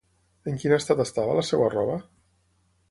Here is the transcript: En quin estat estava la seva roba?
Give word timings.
En 0.51 0.55
quin 0.63 0.73
estat 0.77 1.03
estava 1.05 1.37
la 1.41 1.45
seva 1.51 1.69
roba? 1.77 2.01